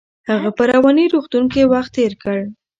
هغه 0.29 0.49
په 0.57 0.63
رواني 0.71 1.05
روغتون 1.13 1.43
کې 1.53 1.69
وخت 1.73 1.91
تیر 1.95 2.13
کړ. 2.23 2.39